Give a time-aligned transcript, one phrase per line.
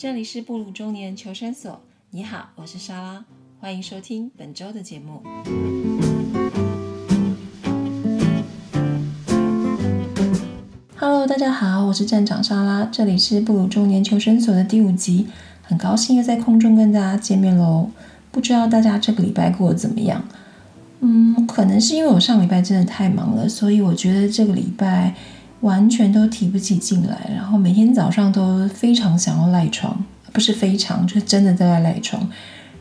[0.00, 1.80] 这里是布鲁中年求生所。
[2.10, 3.24] 你好，我是莎拉，
[3.58, 5.24] 欢迎收听本周的节目。
[10.94, 15.26] Hello，大家好，我是站长莎拉，这里是布鲁中年求生所的第五集，
[15.62, 17.90] 很高兴又在空中跟大家见面喽。
[18.30, 20.22] 不知道大家这个礼拜过得怎么样？
[21.00, 25.16] 嗯，可能是因为我上礼拜真的太忙了，所以我觉得这个礼拜。
[25.60, 32.28] 完全都提不起劲来，然后每天早上都非常想要赖床，不是非常，就是真的在赖床。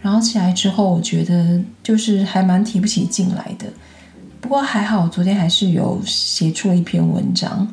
[0.02, 3.66] 然后起来之后，我觉得就是还蛮提不起劲来的。
[4.40, 7.68] 不过还好，昨天还是有写出了一篇文章。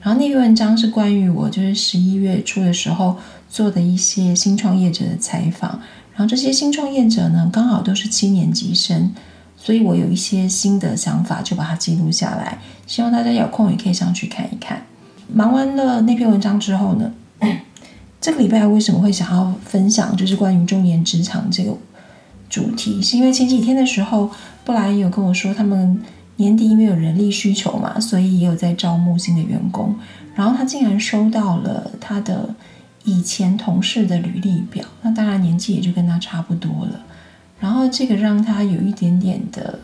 [0.00, 3.16] 然后那篇文章是关于我就是十一月初的时候
[3.48, 5.80] 做的一些新创业者的采访。
[6.14, 9.12] 然后这些新创业者呢，刚好都是七年级生。
[9.68, 14.82] 所以我有一些新的想法，就把它记录下来，希望大家有空也可以上去看一看。
[15.30, 17.12] 忙完了那篇文章之后呢，
[18.18, 21.76] 这个礼拜为什么会想要分享，就是关于中年职场这个
[22.48, 24.30] 主题，是因为前几天的时候，
[24.64, 26.02] 布莱恩有跟我说，他们
[26.36, 29.94] 年底因为有人力需求嘛，所以也有在招募新的员工，
[30.34, 32.54] 然后他竟然收到了他的
[33.04, 37.04] 以前同事的履历表，那当然年纪也就跟他差不多了。
[37.60, 39.80] 然后这个让他有一点点的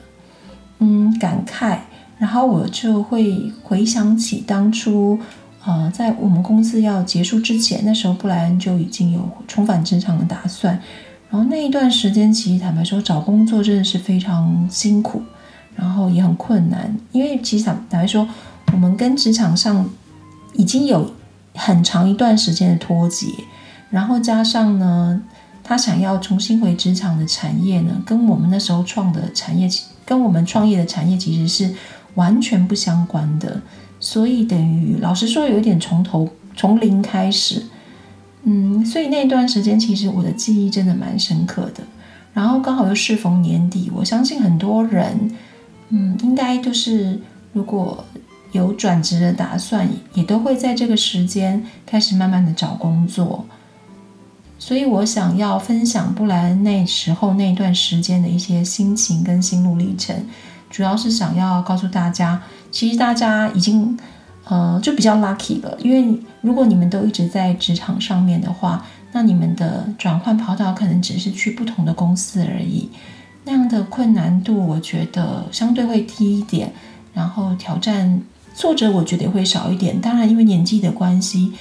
[0.78, 1.78] 嗯感慨，
[2.18, 5.18] 然后我就会回想起当初，
[5.64, 10.80] 呃，在我们公司要结束之前，那时候布莱恩就已经有重返职场的打算。
[11.28, 15.20] 然后那一段时间，其实坦白说，找工作真的是非常辛苦，
[15.74, 18.28] 然后也很困难，因为其实坦白说，
[18.72, 19.84] 我们跟职场上
[20.52, 21.12] 已经有
[21.54, 23.26] 很长一段时间的脱节，
[23.90, 25.20] 然后加上呢。
[25.64, 29.66] 他想要重新回职场的产业呢，跟我们那时候创的产业，
[30.04, 31.74] 跟我们创业的产业其实是
[32.16, 33.62] 完全不相关的，
[33.98, 37.64] 所以等于老实说，有一点从头从零开始。
[38.42, 41.82] 嗯，所以那段时间其实我的记忆真的蛮深刻的。
[42.34, 45.34] 然后刚好又适逢年底，我相信很多人，
[45.88, 47.18] 嗯，应该就是
[47.54, 48.04] 如果
[48.52, 53.46] 有转职的打算，也都会在这个时间开始慢慢的找工作。
[54.66, 60.16] 所以我想要分享布莱恩那时候那段时间的一些心情跟心路历程，
[60.70, 63.94] 主要是想要告诉大家，其实大家已经
[64.44, 72.88] 呃就比较 lucky 了，因为如果你们都一直在职场上面的话，那你们的转换跑道可能只是去不同的公司而已，
[73.44, 76.72] 那样的困难度我觉得相对会低一点，
[77.12, 78.18] 然后挑战
[78.54, 80.00] 挫折我觉得会少一点。
[80.00, 81.52] 当然，因为年纪的关系。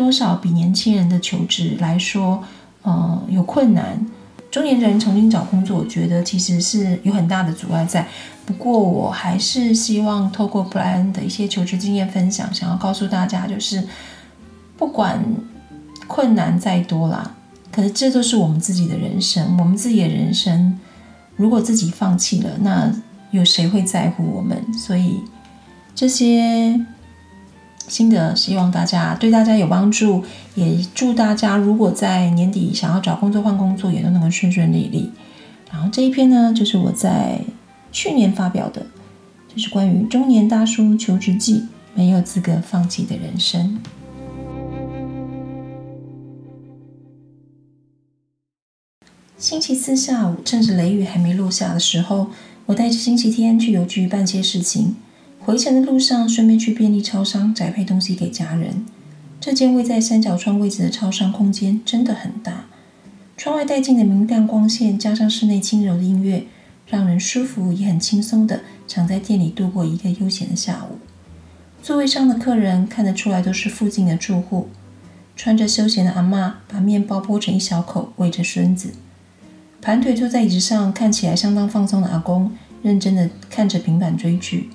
[0.00, 2.42] 多少比年轻人的求职来说，
[2.80, 4.06] 呃，有困难。
[4.50, 8.08] 中年人重新找工作，我觉得其实是有很大的阻碍在。
[8.46, 13.86] 不过，我还是希望透过布莱恩的一些求职经验分享，想要告诉大家，就是
[14.78, 15.22] 不管
[16.08, 17.36] 困难再多啦，
[17.70, 19.54] 可是这都是我们自己的人生。
[19.58, 20.80] 我们自己的人生，
[21.36, 22.90] 如果自己放弃了，那
[23.32, 24.56] 有谁会在乎我们？
[24.72, 25.20] 所以
[25.94, 26.80] 这些。
[27.90, 30.22] 新的希望大家对大家有帮助，
[30.54, 35.10] 也祝大家如果在年底想要找工作换工作，也都能够顺顺利利。
[35.72, 37.40] 然后这一篇呢，就是我在
[37.90, 38.86] 去年发表的，
[39.48, 43.80] 就是关于中年大叔求职记，没有资格放弃的人生。
[49.36, 52.28] 星期四下午，趁着雷雨还没落下的时候，
[52.66, 54.94] 我带着星期天去邮局办些事情。
[55.42, 58.84] 回程的路上，顺便去便利超商宅配东西给家人。
[59.40, 62.66] 这间位在三角窗位置的超商空间真的很大，
[63.38, 66.44] 窗外带进的明亮光线，加上室内轻柔的音乐，
[66.86, 70.98] 让人舒服也很轻松的常在店里度过一个悠闲的下午。
[71.82, 74.68] 座位上的客人看得出来都是附近的住户，
[75.34, 78.92] 穿着休闲的阿妈把面包剥成一小口喂着孙子，
[79.80, 82.52] 盘腿坐在椅子上看起来相当放松的阿公，
[82.82, 84.68] 认真的看着平板追剧。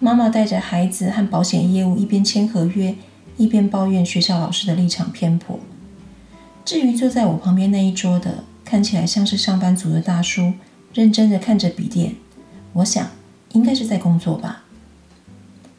[0.00, 2.94] 妈妈带着孩子和保险业务一边签合约，
[3.36, 5.58] 一边抱怨学校老师的立场偏颇。
[6.64, 10.52] 至于坐在我旁边那一桌的，看起来像是上班族的大叔，
[10.94, 12.14] 认真的看着笔电，
[12.74, 13.08] 我想
[13.52, 14.64] 应该是在工作吧。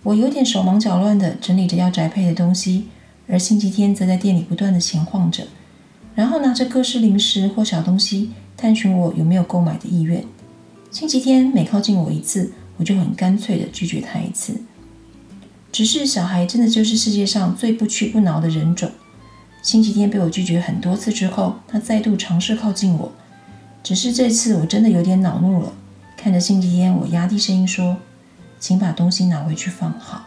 [0.04, 2.88] 我有点手忙脚乱的整理着要宅配的东西，
[3.30, 5.48] 而星期天则在店里不断的闲晃着，
[6.16, 10.26] 然后拿着各式零食或小东西，探寻我有没有购买的意愿。
[10.92, 12.52] 星期天每靠近我一次。
[12.80, 14.60] 我就很干脆的拒绝他一次。
[15.72, 18.90] 只是小孩真的就是世界上最不屈不挠的人种。
[19.62, 23.12] 星期天被我拒绝很多次之后，他再度尝试靠近我。
[23.84, 25.74] 只是这次我真的有点恼怒了。
[26.18, 27.98] 看着星期天，我压低声音说
[28.60, 30.26] ：“请把东西拿回去放好。”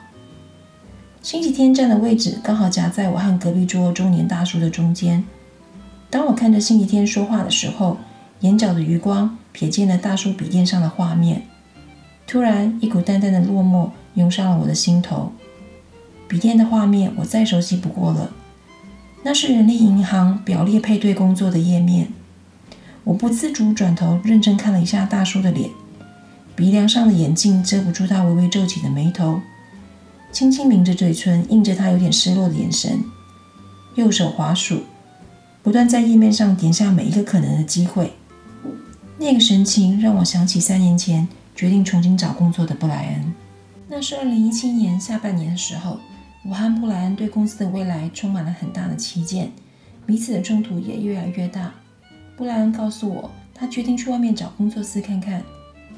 [1.23, 5.25] 星期天站的位置刚好夹在我和隔壁桌中年大叔的中间。
[6.11, 7.99] 当我看着星期天说话的时候，
[8.41, 11.43] 眼角的余光瞥见了大叔笔电上的画面，
[12.33, 15.31] 突然一股淡淡的落寞涌上了我的心头。
[16.27, 18.33] 笔电的画面我再熟悉不过了，
[19.23, 22.09] 那是人力银行表列配对工作的页面。
[23.05, 25.69] 我不自主转头认真看了一下大叔的脸，
[26.57, 29.43] 鼻梁上的眼镜遮不住他微微皱起的眉头，
[30.33, 33.05] 轻轻抿着嘴唇，映着他有点失落的眼神。
[33.97, 34.85] 右手滑鼠，
[35.63, 38.15] 不断在页面上点下每一个可能的机会。
[39.19, 43.35] 那个神情让我想起三年前决定重新找工作的布莱恩。
[43.89, 45.99] 那是二零一七年下半年的时候，
[46.45, 49.53] 我和布莱恩对公司的未来充满了很大的期见，
[50.07, 51.73] 彼此的冲突也越来越大。
[52.37, 55.43] 布莱恩告诉我，他决定去外面找工作试看看。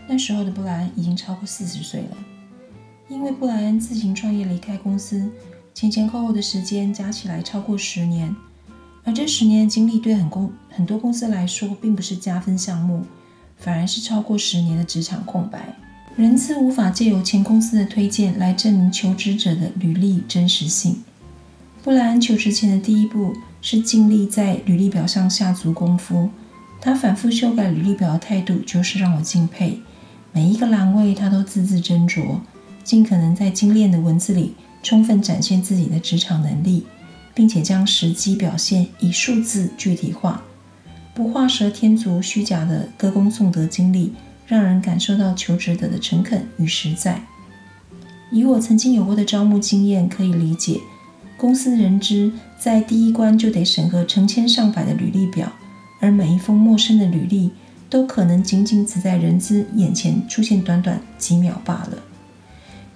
[0.06, 2.16] 那时候的布莱恩已经超过四十岁了，
[3.08, 5.30] 因为布莱恩自行创业离开公司，
[5.72, 8.34] 前前后后的时间加起来超过十年。
[9.04, 13.04] 而这十年的经历对很公很多公司来说，并不是加分项目，
[13.58, 15.76] 反而是超过十年的职场空白。
[16.16, 21.02] 人资无法借由前公司的推荐来证明求职者的履历真实性。
[21.82, 23.34] 布莱恩求职前的第一步。
[23.66, 26.28] 是尽力在履历表上下足功夫。
[26.82, 29.80] 他反复修改履历表的态度，就是让我敬佩。
[30.32, 32.40] 每一个栏位，他都字字斟酌，
[32.84, 36.84] 尽可能在精炼的文字里充分展现自己的职场能力，
[37.32, 40.42] 并且将实际表现以数字具体化，
[41.14, 44.12] 不画蛇添足、虚假的歌功颂德经历，
[44.48, 47.22] 让人感受到求职者的诚恳与实在。
[48.32, 50.80] 以我曾经有过的招募经验，可以理解。
[51.36, 55.52] 公司人资在第一关就得审核成千上百的履历表，
[56.00, 57.52] 而每一封陌生的履历
[57.88, 61.98] 都可能仅仅只在人资眼前出现短短几秒罢了。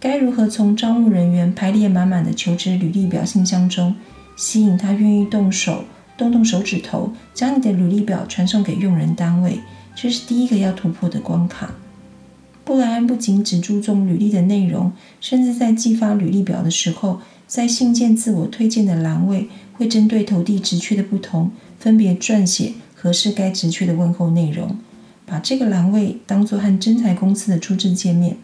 [0.00, 3.94] 该如何从招募人员排列满满的求职履历表信箱中，
[4.36, 5.84] 吸引他愿意动手
[6.18, 9.60] 动动手指头，将你的履历表传送给用人单位，
[9.96, 11.72] 这是第一个要突破的关卡。
[12.64, 14.92] 布莱恩不仅只注重履历的内容，
[15.22, 17.20] 甚至在寄发履历表的时候。
[17.46, 24.76] 在信件自我推荐的栏位，会针对投递职缺的不同，分别撰写合适该职缺的问候内容，
[25.24, 28.36] 把这个栏位当作和真才公司的初次见面，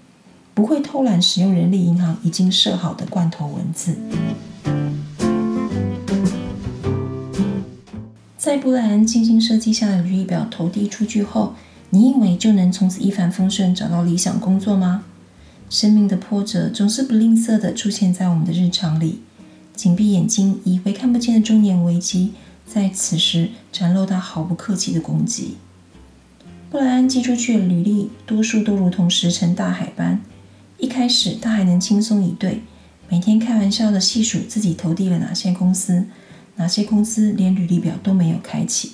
[0.55, 3.95] 不会偷懒使用人力银行已经设好的罐头文字。
[8.45, 11.55] 在布莱恩精心设计下的履历表投递出去后，
[11.89, 15.05] 你以为就能从此一帆风顺找到理想工作吗？
[15.71, 19.21] 生命的波折总是不吝啬地出现在我们的日常里。
[19.75, 22.35] 紧闭眼睛，以为看不见的中年危机，
[22.67, 25.57] 在此时展露他毫不客气的攻击。
[26.69, 30.21] 布莱恩寄出去的履历，多数都如同石沉大海般。
[30.77, 32.61] 一开始，他还能轻松以对，
[33.09, 36.05] 每天开玩笑地细数自己投递了哪些公司，
[36.57, 38.93] 哪些公司连履历表都没有开启。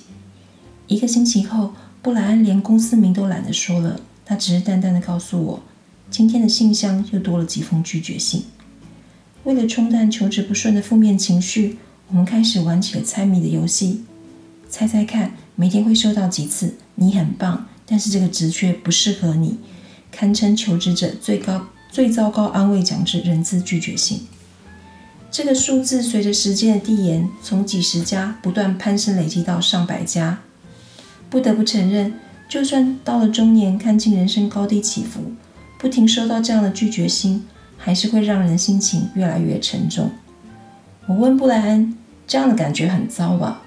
[0.87, 5.63] 一个星期后，布莱恩连公司名都懒得说了，他只是淡淡的告诉我。
[6.09, 8.43] 今天的信箱又多了几封拒绝信。
[9.43, 11.77] 为了冲淡求职不顺的负面情绪，
[12.09, 14.03] 我们开始玩起了猜谜的游戏。
[14.69, 19.57] 猜猜看，每天会收到几次“你很棒，但是这个职缺不适合你”，
[20.11, 24.21] 堪称求职者最高最糟糕安慰奖之人资拒绝信。
[25.31, 30.39] 这个数字随着时间的递延，从几十家不断攀升，累积到上百家。
[31.29, 32.13] 不得不承认，
[32.49, 35.21] 就算到了中年，看尽人生高低起伏。
[35.79, 37.45] 不停收到这样的拒绝信，
[37.77, 40.11] 还是会让人心情越来越沉重。
[41.07, 41.97] 我问布莱恩
[42.27, 43.61] ：“这样的感觉很糟吧？”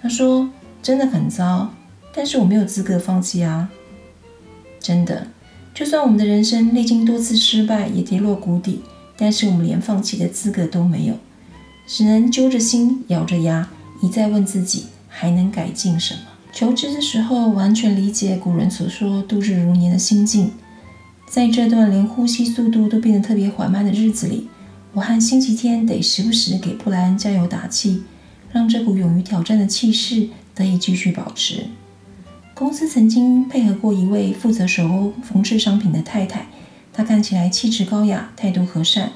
[0.00, 0.48] 他说
[0.80, 1.74] ：“真的很糟，
[2.14, 3.68] 但是我没有资格放弃啊！
[4.78, 5.26] 真的，
[5.74, 8.80] 就算我们的人生历经多次失败，也跌落谷底，
[9.20, 11.14] 但是我们连放弃的资格都没有，
[11.86, 13.68] 只能揪着心，咬着牙，
[14.00, 16.20] 一再问自己还能改进什么。
[16.54, 20.52] 求职的时候，完全理解古人所说‘度日如年’的心境。”
[21.30, 24.48] 在这段连呼吸速度都变得特别缓慢的日子里，
[24.94, 28.02] 我和星期天得时不时给布莱恩加油打气，
[28.50, 31.66] 让这股勇于挑战的气势得以继续保持。
[32.54, 36.46] 公司曾经配合过一位负责手工缝制商品的太太，
[37.00, 39.12] 她看起来气质高雅，态度和善。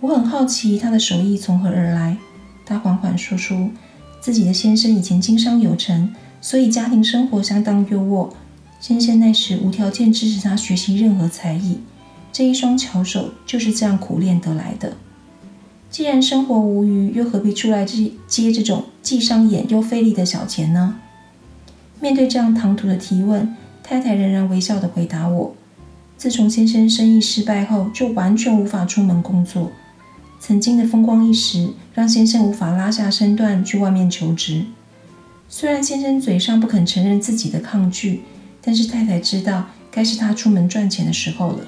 [0.00, 2.16] 我很好奇她的手艺从何而来。
[2.64, 3.70] 她缓缓说出，
[4.18, 8.30] 自己的先生以前经商有成，所以家庭生活相当优渥。
[8.80, 11.80] 先生那时无条件支持他学习任何才艺，
[12.32, 14.96] 这一双巧手就是这样苦练得来的。
[15.90, 20.98] 既然生活无余，又何必出来接接这种既伤眼又费力的小钱呢？
[22.00, 25.54] 面对这样唐突的提问，太太仍然微笑地回答我
[26.18, 29.70] ：“自从先生生意失败后，就完全无法出门工作。
[30.40, 34.64] 曾经的风光一时，让先生无法拉下身段去外面求职。
[35.48, 38.22] 虽然先生嘴上不肯承认自己的抗拒，
[38.60, 41.60] 但是太太知道该是他出门赚钱的时候了。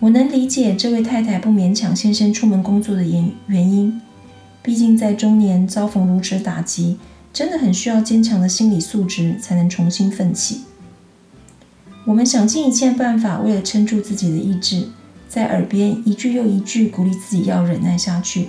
[0.00, 4.00] 我能理解这位太太不勉强先生出门工作的原原因，
[4.62, 6.98] 毕竟在中年遭逢如此打击，
[7.32, 10.62] 真的很需要坚强的心理素质才能重新奋起。
[12.08, 14.88] 我们想尽一切办法，为了撑住自己的意志，
[15.28, 18.48] 在耳边一句又一句鼓励自己要忍耐下去。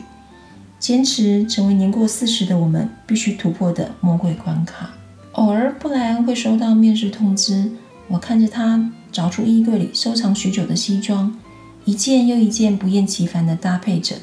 [0.80, 4.92] 坚持成为年过四十的我们必须突破的魔鬼关卡。
[5.34, 7.70] 偶尔，布莱恩会收到面试通知。
[8.08, 11.38] 我看着他找出衣柜里收藏许久的西装，
[11.84, 14.16] 一件又一件不厌其烦地搭配着，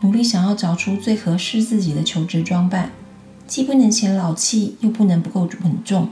[0.00, 2.90] 努力想要找出最合适自己的求职装扮，
[3.46, 6.08] 既不能显老气，又不能不够稳重，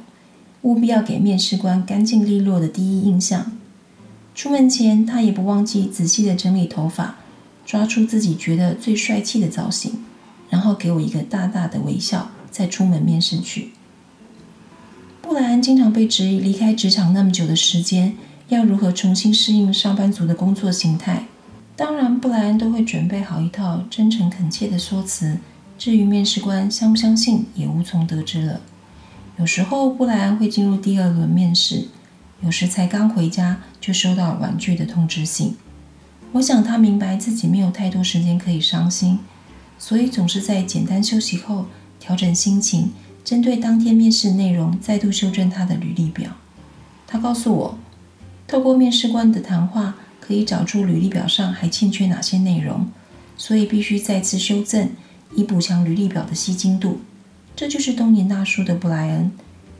[0.67, 3.53] 务必要给面试官干净利落的第一印象。
[4.35, 7.19] 出门前，他也不忘记仔细地整理头发。
[7.65, 10.05] 抓出自己觉得最帅气的造型，
[10.51, 13.71] 然后给我一个大大的微笑，再出门面试去。
[15.23, 18.17] 布莱恩经常被质疑，离开职场那么久的时间，
[18.49, 21.27] 要如何重新适应上班族的工作形态？
[21.77, 25.39] 当然，布莱恩都会准备好一套真诚恳切的说辞。
[25.79, 28.61] 至于面试官相不相信，也无从得知了。
[29.39, 31.89] 有时候，布莱恩会进入第二轮面试，
[32.41, 35.57] 有时才刚回家就收到婉拒的通知信。
[36.33, 39.19] 我想他明白自己没有太多时间可以伤心，
[39.79, 41.67] 所以总是在简单休息后
[42.01, 46.31] 调整心情，针对当天面试内容再度修正他的履历表。
[47.07, 47.79] 他告诉我，
[48.49, 52.89] 透过面试官的谈话可以找出履历表上还欠缺哪些内容，
[53.37, 54.89] 所以必须再次修正，
[55.35, 57.01] 以补强履历表的吸睛度。
[57.57, 59.33] 这就是东年大叔的布莱恩。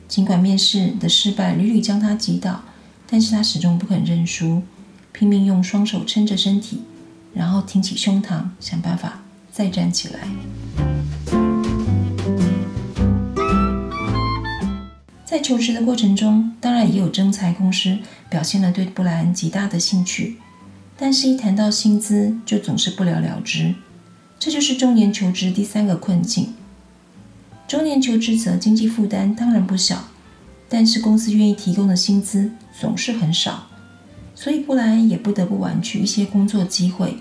[0.07, 2.63] 尽管面试的失败屡屡将他击倒，
[3.07, 4.63] 但是他始终不肯认输。
[5.11, 6.81] 拼命用双手撑着身体，
[7.35, 10.27] 然后挺起胸膛，想办法再站起来。
[15.23, 20.37] 在求职的过程中，当然也有征才公司表现了对布莱恩极大的兴趣，
[20.97, 23.75] 但是，一谈到薪资，就总是不了了之。
[24.39, 26.55] 这就是中年求职第三个困境。
[27.67, 30.07] 中年求职者经济负担当然不小，
[30.69, 33.67] 但是公司愿意提供的薪资总是很少。
[34.33, 37.17] 所以布莱恩也不得不婉拒一些工作机会。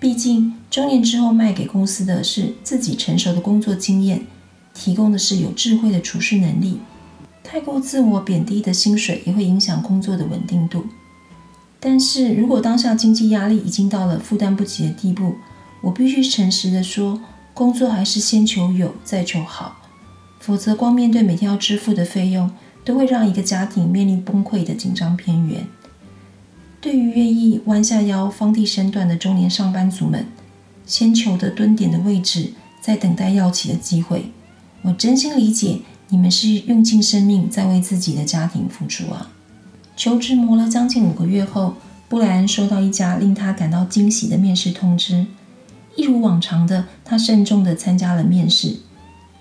[0.00, 4.26] 毕竟中年之后卖给公司的是自己成熟的工作经验，
[4.74, 6.80] 提供的是有智慧的处事能力。
[7.44, 10.86] 太过自我贬低的薪水也会影响工作的稳定度。
[11.78, 15.36] 但是如果当下经济压力已经到了负担不起的地步，
[15.82, 17.20] 我必须诚实的说，
[17.56, 19.78] 工作还是先求有再求好，
[20.38, 22.50] 否则光面对每天要支付的费用，
[22.84, 25.66] 都会让一个家庭面临崩溃的紧张边缘。
[26.82, 30.26] 对于愿意弯下腰、放低身段的中年上班族们，
[30.84, 34.30] 先求得蹲点的位置，在等待要起的机会。
[34.82, 39.30] 我真心理解你们是用尽生命在为自己的家庭付出啊！
[39.96, 45.24] 求职磨了将近五个月后，布莱恩收到一家令他感到惊喜的面试通知。
[45.96, 48.76] 一如往常的，他慎重地参加了面试。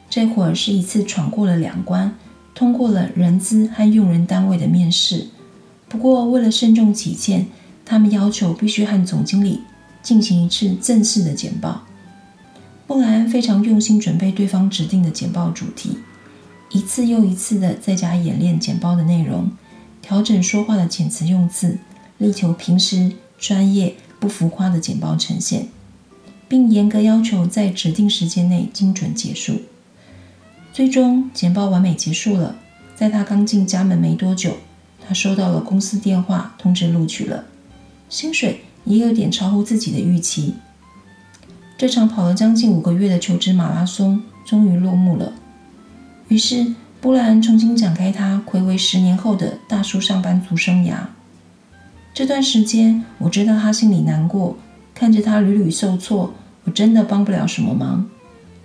[0.10, 2.16] 这会儿是一次闯过了两关，
[2.54, 5.28] 通过了人资和用人单位的面试。
[5.90, 7.48] 不过，为了慎重起见，
[7.84, 9.62] 他们要求必须和总经理
[10.02, 11.84] 进行一次正式的简报。
[12.88, 15.98] 布莱恩非常用心准备对方指定的简报主题，
[16.72, 19.52] 一次又一次的在家演练简报的内容，
[20.02, 21.80] 调整说话的遣词用字，
[22.20, 25.68] 力求平时专业不浮夸的简报呈现，
[26.48, 29.62] 并严格要求在指定时间内精准结束。
[30.74, 32.58] 最终，简报完美结束了。
[32.96, 34.58] 在他刚进家门没多久。
[35.08, 37.46] 他收到了公司电话通知录取了，
[38.10, 40.56] 薪水也有点超乎自己的预期。
[41.78, 45.34] 这场跑了将近五个月的求职马拉松终于落幕了。
[46.28, 50.96] 于是布莱恩重新展开他暌违十年后的大叔上班族生涯。
[52.12, 54.58] 这段时间我知道他心里难过，
[54.96, 56.34] 看着他屡屡受挫，
[56.64, 58.10] 我真的帮不了什么忙，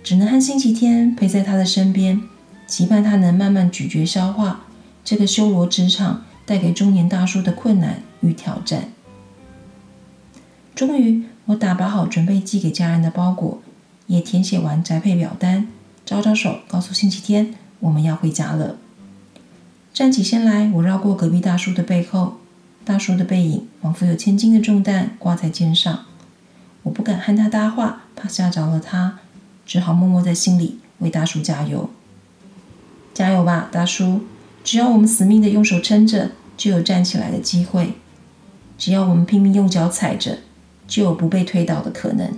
[0.03, 2.19] 只能和星期天陪在他的身边，
[2.65, 4.61] 期盼他能慢慢咀嚼消化
[5.05, 6.23] 这个修罗职场。
[6.43, 8.89] 带给中年大叔的困难与挑战。
[10.75, 13.61] 终于，我打包好准备寄给家人的包裹，
[14.07, 15.69] 也填写完宅配表单，
[16.03, 18.75] 招招手，告诉星期天我们要回家了。
[19.93, 22.37] 站起身来，我绕过隔壁大叔的背后，
[22.83, 26.05] 大叔的背影仿佛有千斤的重担挂在肩上。
[26.83, 29.19] 我不敢和他搭话，怕吓着了他，
[29.65, 31.89] 只好默默在心里为大叔加油。
[33.13, 34.21] 加油吧，大叔！
[34.63, 37.93] 只要我们死命的用手撑着，就有站起来的机会；
[38.77, 40.39] 只要我们拼命用脚踩着，
[40.87, 42.29] 就有不被推倒的可能；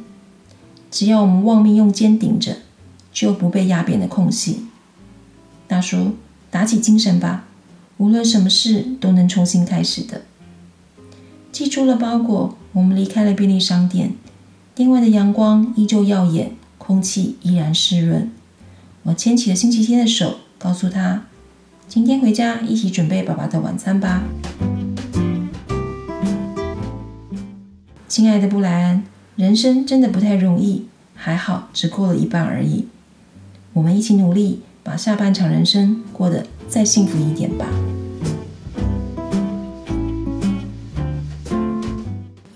[0.89, 2.57] 只要我们忘命用肩顶着，
[3.11, 4.65] 就不被压扁的空隙。
[5.67, 6.15] 大叔，
[6.49, 7.45] 打起精神吧，
[7.97, 10.23] 无论什么事都能重新开始的。
[11.51, 14.15] 寄出了包裹，我们离开了便利商店。
[14.75, 18.31] 店外的阳光依旧耀眼，空气依然湿润。
[19.03, 21.25] 我牵起了星期天的手，告诉他
[21.87, 24.23] ：“今天回家一起准备爸爸的晚餐吧。”
[28.07, 29.03] 亲爱的布莱恩，
[29.35, 32.87] 人生真的不太容易，还好只过了一半而已。
[33.73, 37.67] 我们一起努力，把下半场人生过得再幸福一点吧。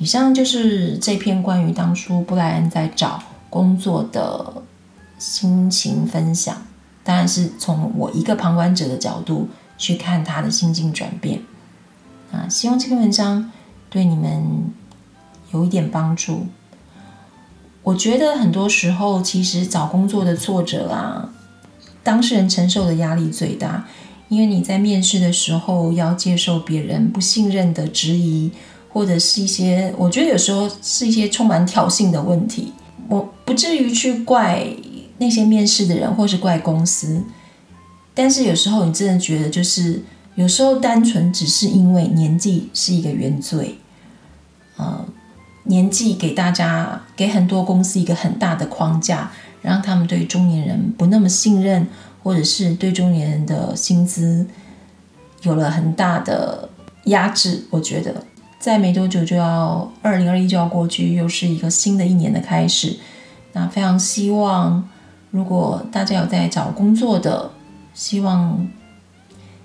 [0.08, 4.64] 以上就是这篇关于当初布莱恩在找工作的
[5.20, 6.56] 心情分享，
[7.04, 11.42] 当然是从我一个旁观者的角度去看他的心境转变。
[12.32, 13.52] 啊，希望这篇文章
[13.90, 14.72] 对你们。
[15.52, 16.46] 有一点帮助。
[17.84, 21.34] 我觉得很多时候，其实找工作的挫折啊，
[22.04, 23.86] 当事人承受的压力最大，
[24.30, 28.52] 因为你在面试的时候要接受别人不信任的质疑，
[28.89, 32.74] 或者是一些我觉得有时候是一些充满挑衅的问题。
[33.08, 34.65] 我不至于去怪
[35.17, 37.24] 那些面试的人，或是怪公司，
[38.13, 40.03] 但是有时候你真的觉得，就是
[40.36, 43.79] 有时候单纯只是因为年纪是一个原罪，
[44.77, 45.06] 嗯。
[45.70, 49.29] 年纪给大家给很多公司一个很大的框架，
[49.62, 51.86] 让他们对中年人不那么信任，
[52.24, 54.48] 或者是对中年人的薪资
[55.41, 56.70] 有了很大的
[57.08, 57.65] 压制。
[57.70, 58.24] 我觉得，
[58.60, 62.98] 在没多久就要二零二一就要过去，又是一个新的一年的开始。
[63.54, 64.88] 那非常希望，
[65.32, 67.52] 如果大家有在找工作的，
[67.94, 68.68] 希望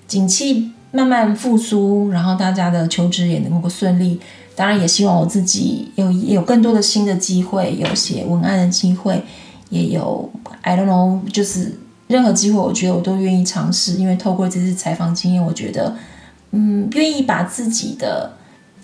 [0.06, 4.20] 景气慢慢复苏，然后大家的求职也能够顺利。
[4.54, 9.22] 当然也希望我自己有有更多的新的机会，有写文案的机会，
[9.70, 13.94] 也有 I don't know，就是任何机会，我觉得我都愿意尝试。
[13.94, 15.96] 因为透过这次采访经验，我觉得，
[16.50, 18.30] 嗯，愿意把自己的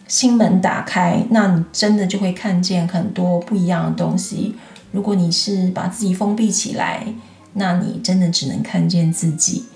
[0.08, 4.56] 心门打开，那你真的就会看见很多不一样的东西。
[4.90, 7.06] 如果你是把自己封闭起来，
[7.52, 9.66] 那你真的只能看见自己。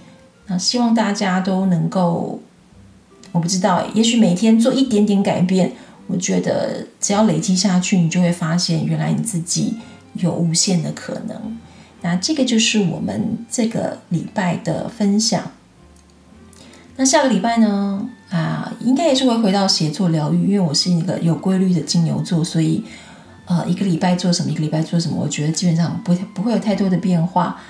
[0.46, 2.40] 那希望大家都能够。
[3.30, 5.72] 我不知道，也许每天做一点点改变，
[6.06, 9.78] 我觉得只要累积下去，你就会发现原来你自己
[10.16, 11.58] 有无限的可能。
[12.02, 15.50] 那这个就是我们这个礼拜的分享。
[16.96, 18.10] 那下个礼拜呢？
[18.32, 22.82] 啊，应该也是会回到写作疗愈，因为我是一个有规律的金牛座，所以
[23.44, 27.60] 呃，一个礼拜做什么，一个礼拜做什么，我觉得基本上不不会有太多的变化。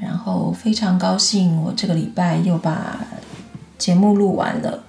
[0.00, 2.98] 然后非常高兴，我这个礼拜又把
[3.78, 4.82] 节目录完了。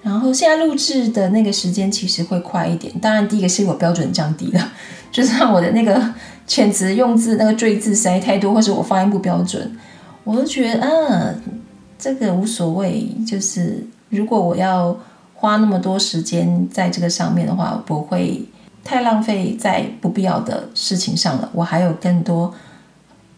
[0.00, 4.72] 然后现在录制的那个时间其实会快一点，当然第一个是我标准降低了，
[5.10, 6.00] 就是我的那个
[6.46, 9.76] 遣词用字那个赘字塞太多，或者我发音不标准，
[10.22, 11.42] 我都觉得嗯，
[11.98, 13.08] 这个无所谓。
[13.26, 14.96] 就是如果我要
[15.34, 18.48] 花那么多时间在这个上面的话，不会
[18.82, 21.50] 太浪费在不必要的事情上了。
[21.52, 22.54] 我还有更多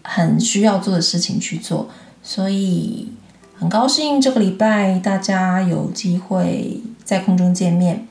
[0.03, 1.89] 很需要做的事情去做，
[2.23, 3.12] 所以。
[3.59, 8.07] 很高兴这个礼拜大家有机会在空中见面，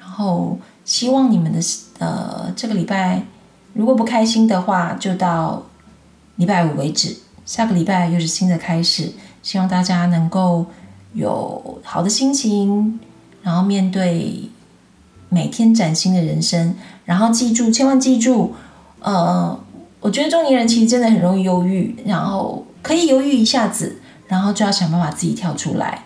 [0.00, 1.60] 然后希望你们的
[1.98, 3.22] 呃这个礼拜
[3.74, 5.62] 如果不开心的话，就到
[6.36, 7.14] 礼拜五为止。
[7.44, 10.64] 下个礼拜又是新的开始，希望大家能够
[11.16, 13.00] 有好的心情，
[13.42, 14.48] 然后面对
[15.28, 16.76] 每天崭新的人生。
[17.04, 18.54] 然后记住，千万记住，
[19.00, 19.58] 呃，
[19.98, 23.96] 我觉得中年人其实真的很容易忧郁，然后可以犹豫一下子。
[24.28, 26.02] 然后就要想办法自己跳出来。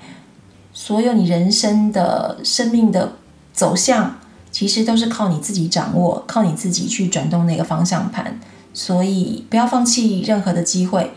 [0.74, 3.12] 所有你人生的生命的
[3.50, 4.14] 走向，
[4.50, 8.38] 其实都是靠你自己掌握，靠你自己去转动那个方向盘。
[8.74, 11.12] 所以不要放弃任何的机会，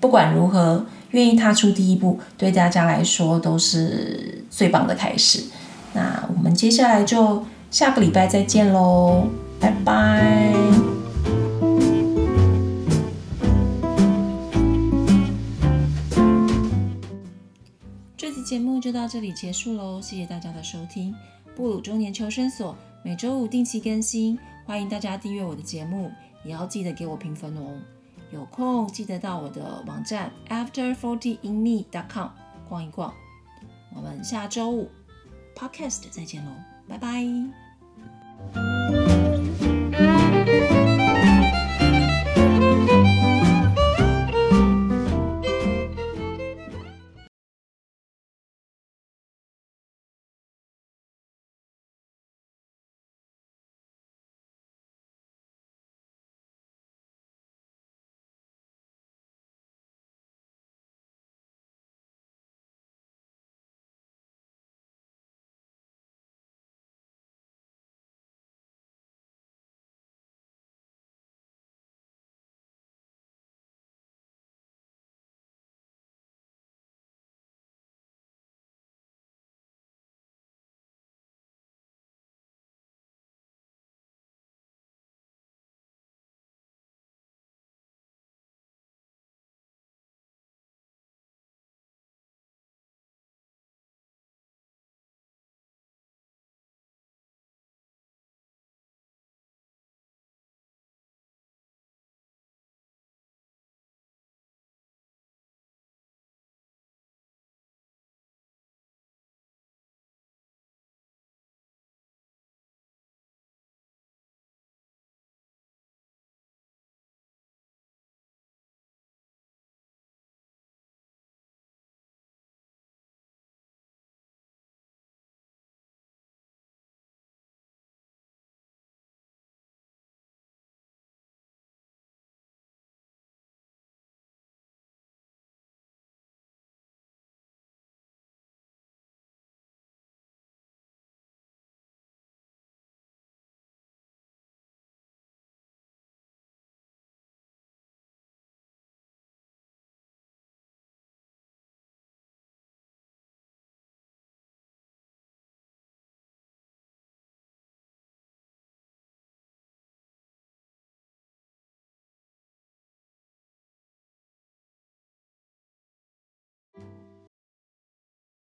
[0.00, 5.44] 不管如何，愿意踏出第一步，对大家来说都是最棒的开始。
[5.92, 9.28] 那我们接下来就下个礼拜再见喽，
[9.60, 10.52] 拜拜。
[18.44, 21.12] 节目就到这里结束喽，谢谢大家的收听。
[21.56, 26.12] 布鲁中年求生所每周五定期更新，欢迎大家订阅我的节目，
[26.44, 27.95] 也要记得给我评分哦。
[28.30, 32.28] 有空记得到我的网站 afterfortyinme.com
[32.68, 33.12] 逛一逛，
[33.94, 34.90] 我们下周五
[35.54, 36.50] podcast 再见喽，
[36.88, 38.75] 拜拜。